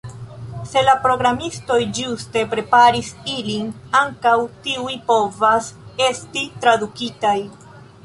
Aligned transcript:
Se 0.69 0.81
la 0.85 0.95
programistoj 1.03 1.77
ĝuste 1.97 2.43
preparis 2.55 3.13
ilin, 3.35 3.69
ankaŭ 4.03 4.35
tiuj 4.67 4.99
povas 5.13 5.73
esti 6.11 6.51
tradukitaj. 6.65 7.41